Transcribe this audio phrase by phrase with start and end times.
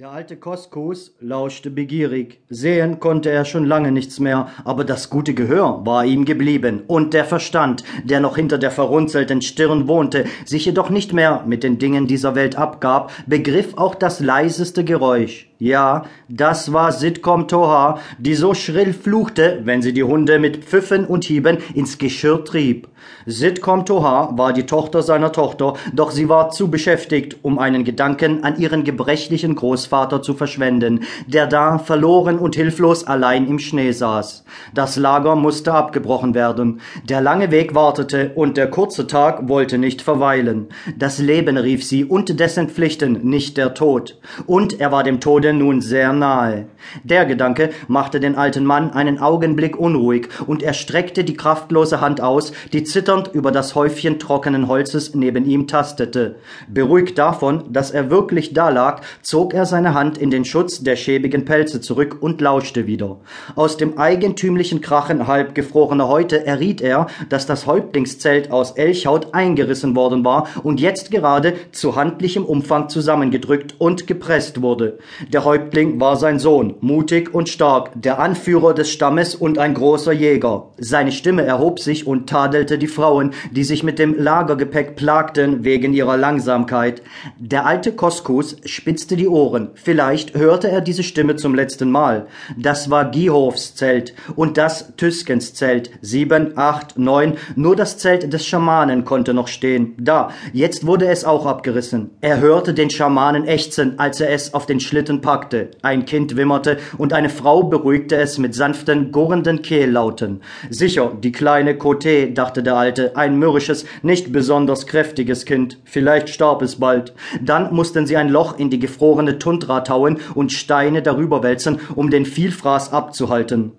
[0.00, 2.40] Der alte Koskus lauschte begierig.
[2.48, 7.12] Sehen konnte er schon lange nichts mehr, aber das gute Gehör war ihm geblieben, und
[7.12, 11.78] der Verstand, der noch hinter der verrunzelten Stirn wohnte, sich jedoch nicht mehr mit den
[11.78, 15.49] Dingen dieser Welt abgab, begriff auch das leiseste Geräusch.
[15.60, 21.04] Ja, das war Sitcom Toha, die so schrill fluchte, wenn sie die Hunde mit Pfiffen
[21.04, 22.88] und Hieben ins Geschirr trieb.
[23.26, 28.42] Sitcom Toha war die Tochter seiner Tochter, doch sie war zu beschäftigt, um einen Gedanken
[28.42, 34.44] an ihren gebrechlichen Großvater zu verschwenden, der da verloren und hilflos allein im Schnee saß.
[34.72, 36.80] Das Lager musste abgebrochen werden.
[37.06, 40.68] Der lange Weg wartete und der kurze Tag wollte nicht verweilen.
[40.96, 44.18] Das Leben rief sie und dessen Pflichten, nicht der Tod.
[44.46, 46.66] Und er war dem Tode wurde nun sehr nahe.
[47.04, 52.20] Der Gedanke machte den alten Mann einen Augenblick unruhig, und er streckte die kraftlose Hand
[52.20, 56.36] aus, die zitternd über das Häufchen trockenen Holzes neben ihm tastete.
[56.68, 60.96] Beruhigt davon, dass er wirklich da lag, zog er seine Hand in den Schutz der
[60.96, 63.18] schäbigen Pelze zurück und lauschte wieder.
[63.56, 69.96] Aus dem eigentümlichen Krachen halb gefrorener Häute erriet er, dass das Häuptlingszelt aus Elchhaut eingerissen
[69.96, 74.98] worden war und jetzt gerade zu handlichem Umfang zusammengedrückt und gepresst wurde.
[75.32, 79.72] Der der Häuptling war sein Sohn, mutig und stark, der Anführer des Stammes und ein
[79.72, 80.66] großer Jäger.
[80.76, 85.94] Seine Stimme erhob sich und tadelte die Frauen, die sich mit dem Lagergepäck plagten wegen
[85.94, 87.00] ihrer Langsamkeit.
[87.38, 89.70] Der alte Koskus spitzte die Ohren.
[89.76, 92.26] Vielleicht hörte er diese Stimme zum letzten Mal.
[92.58, 95.90] Das war Gihofs Zelt und das Tüskens Zelt.
[96.02, 97.38] Sieben, acht, neun.
[97.56, 99.94] Nur das Zelt des Schamanen konnte noch stehen.
[99.98, 102.10] Da, jetzt wurde es auch abgerissen.
[102.20, 106.78] Er hörte den Schamanen ächzen, als er es auf den Schlitten packte, ein Kind wimmerte
[106.98, 110.40] und eine Frau beruhigte es mit sanften, gurrenden Kehllauten.
[110.70, 115.78] Sicher, die kleine Coté, dachte der Alte, ein mürrisches, nicht besonders kräftiges Kind.
[115.84, 117.14] Vielleicht starb es bald.
[117.40, 122.10] Dann mussten sie ein Loch in die gefrorene Tundra tauen und Steine darüber wälzen, um
[122.10, 123.70] den Vielfraß abzuhalten.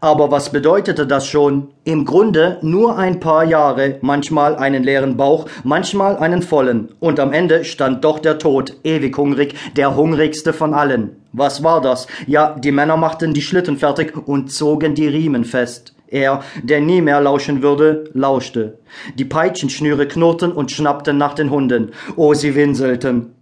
[0.00, 1.68] Aber was bedeutete das schon?
[1.84, 6.90] Im Grunde nur ein paar Jahre, manchmal einen leeren Bauch, manchmal einen vollen.
[7.00, 11.16] Und am Ende stand doch der Tod, ewig hungrig, der hungrigste von allen.
[11.32, 12.06] Was war das?
[12.26, 15.94] Ja, die Männer machten die Schlitten fertig und zogen die Riemen fest.
[16.08, 18.78] Er, der nie mehr lauschen würde, lauschte.
[19.14, 21.92] Die Peitschenschnüre knurrten und schnappten nach den Hunden.
[22.16, 23.34] Oh, sie winselten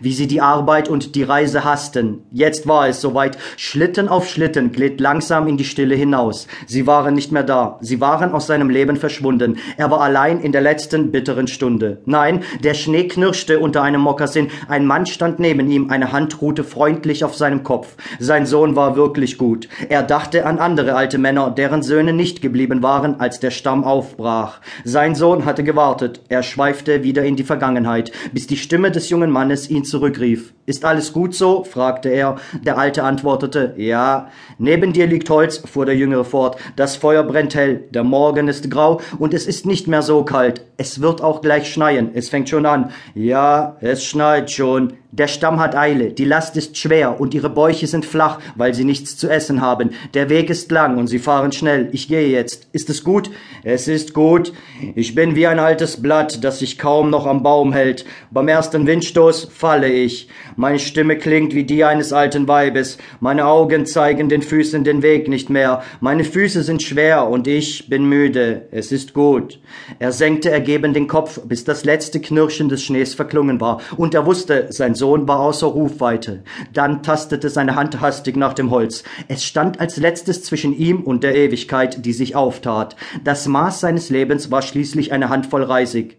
[0.00, 2.22] wie sie die Arbeit und die Reise hassten.
[2.30, 3.38] Jetzt war es soweit.
[3.56, 6.46] Schlitten auf Schlitten glitt langsam in die Stille hinaus.
[6.66, 7.78] Sie waren nicht mehr da.
[7.80, 9.58] Sie waren aus seinem Leben verschwunden.
[9.76, 12.00] Er war allein in der letzten bitteren Stunde.
[12.06, 14.50] Nein, der Schnee knirschte unter einem Mokassin.
[14.68, 15.90] Ein Mann stand neben ihm.
[15.90, 17.96] Eine Hand ruhte freundlich auf seinem Kopf.
[18.18, 19.68] Sein Sohn war wirklich gut.
[19.88, 24.60] Er dachte an andere alte Männer, deren Söhne nicht geblieben waren, als der Stamm aufbrach.
[24.84, 26.20] Sein Sohn hatte gewartet.
[26.28, 30.52] Er schweifte wieder in die Vergangenheit, bis die Stimme des jungen Mannes ihn zurückrief.
[30.68, 31.64] Ist alles gut so?
[31.64, 32.36] fragte er.
[32.62, 34.28] Der Alte antwortete, ja.
[34.58, 36.58] Neben dir liegt Holz, fuhr der Jüngere fort.
[36.76, 40.66] Das Feuer brennt hell, der Morgen ist grau und es ist nicht mehr so kalt.
[40.76, 42.90] Es wird auch gleich schneien, es fängt schon an.
[43.14, 44.92] Ja, es schneit schon.
[45.10, 48.84] Der Stamm hat Eile, die Last ist schwer und ihre Bäuche sind flach, weil sie
[48.84, 49.92] nichts zu essen haben.
[50.12, 51.88] Der Weg ist lang und sie fahren schnell.
[51.92, 52.68] Ich gehe jetzt.
[52.72, 53.30] Ist es gut?
[53.64, 54.52] Es ist gut.
[54.94, 58.04] Ich bin wie ein altes Blatt, das sich kaum noch am Baum hält.
[58.30, 60.28] Beim ersten Windstoß falle ich.
[60.54, 62.96] Meine Stimme klingt wie die eines alten Weibes.
[63.18, 65.82] Meine Augen zeigen den Füßen den Weg nicht mehr.
[66.00, 68.68] Meine Füße sind schwer und ich bin müde.
[68.70, 69.58] Es ist gut.
[69.98, 74.26] Er senkte ergeben den Kopf, bis das letzte Knirschen des Schnees verklungen war, und er
[74.26, 76.44] wusste, sein Sohn war außer Rufweite.
[76.72, 79.02] Dann tastete seine Hand hastig nach dem Holz.
[79.26, 82.94] Es stand als letztes zwischen ihm und der Ewigkeit, die sich auftat.
[83.24, 86.18] Das Maß seines Lebens war schließlich eine Handvoll Reisig.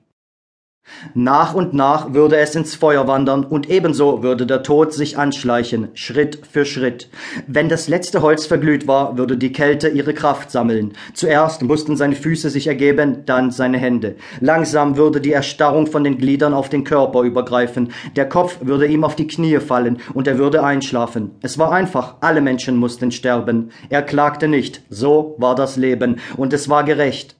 [1.13, 5.89] Nach und nach würde es ins Feuer wandern und ebenso würde der Tod sich anschleichen,
[5.93, 7.09] Schritt für Schritt.
[7.47, 10.93] Wenn das letzte Holz verglüht war, würde die Kälte ihre Kraft sammeln.
[11.13, 14.15] Zuerst mussten seine Füße sich ergeben, dann seine Hände.
[14.39, 17.91] Langsam würde die Erstarrung von den Gliedern auf den Körper übergreifen.
[18.15, 21.31] Der Kopf würde ihm auf die Knie fallen und er würde einschlafen.
[21.41, 23.71] Es war einfach, alle Menschen mussten sterben.
[23.89, 27.38] Er klagte nicht, so war das Leben und es war gerecht.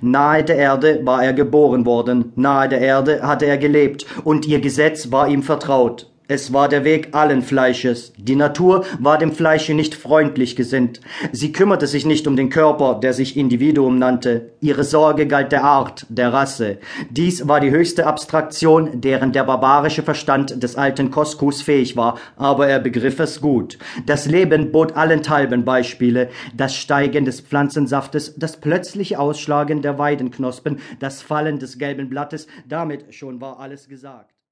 [0.00, 4.60] Nahe der Erde war er geboren worden, nahe der Erde hatte er gelebt, und ihr
[4.60, 6.13] Gesetz war ihm vertraut.
[6.26, 8.14] Es war der Weg allen Fleisches.
[8.16, 11.02] Die Natur war dem Fleische nicht freundlich gesinnt.
[11.32, 14.52] Sie kümmerte sich nicht um den Körper, der sich Individuum nannte.
[14.62, 16.78] Ihre Sorge galt der Art, der Rasse.
[17.10, 22.68] Dies war die höchste Abstraktion, deren der barbarische Verstand des alten Koskus fähig war, aber
[22.68, 23.78] er begriff es gut.
[24.06, 26.30] Das Leben bot allenthalben Beispiele.
[26.56, 33.14] Das Steigen des Pflanzensaftes, das plötzliche Ausschlagen der Weidenknospen, das Fallen des gelben Blattes, damit
[33.14, 34.33] schon war alles gesagt.